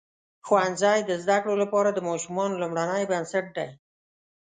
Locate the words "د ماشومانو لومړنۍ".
1.93-3.03